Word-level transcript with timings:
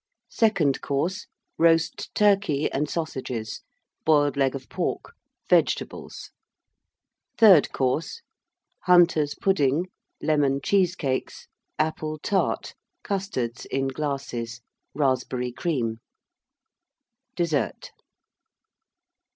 SECOND 0.31 0.81
COURSE. 0.81 1.27
Roast 1.59 2.09
Turkey 2.15 2.71
and 2.71 2.89
Sausages. 2.89 3.61
Boiled 4.03 4.35
Leg 4.35 4.55
of 4.55 4.67
Pork. 4.67 5.13
Vegetables. 5.47 6.31
THIRD 7.37 7.71
COURSE. 7.71 8.23
Hunters' 8.85 9.35
Pudding. 9.35 9.89
Lemon 10.19 10.59
Cheesecakes. 10.63 11.45
Apple 11.77 12.17
Tart. 12.17 12.73
Custards, 13.03 13.65
in 13.67 13.89
glasses. 13.89 14.61
Raspberry 14.95 15.51
Cream. 15.51 15.97
DESSERT. 17.35 17.91